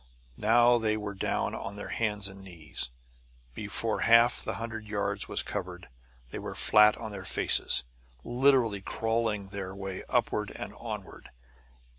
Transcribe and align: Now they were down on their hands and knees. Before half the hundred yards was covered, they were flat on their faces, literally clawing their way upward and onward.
Now 0.39 0.79
they 0.79 0.97
were 0.97 1.13
down 1.13 1.53
on 1.53 1.75
their 1.75 1.89
hands 1.89 2.27
and 2.27 2.41
knees. 2.41 2.89
Before 3.53 3.99
half 3.99 4.43
the 4.43 4.55
hundred 4.55 4.87
yards 4.87 5.27
was 5.27 5.43
covered, 5.43 5.89
they 6.31 6.39
were 6.39 6.55
flat 6.55 6.97
on 6.97 7.11
their 7.11 7.23
faces, 7.23 7.83
literally 8.23 8.81
clawing 8.81 9.49
their 9.49 9.75
way 9.75 10.03
upward 10.09 10.51
and 10.55 10.73
onward. 10.73 11.29